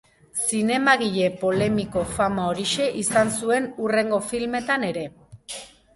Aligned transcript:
Zinemagile 0.43 1.27
polemiko 1.43 2.03
fama 2.15 2.47
horixe 2.53 2.89
izan 3.03 3.29
zuen 3.37 3.69
hurrengo 3.85 4.21
filmetan 4.33 4.87
ere. 4.93 5.09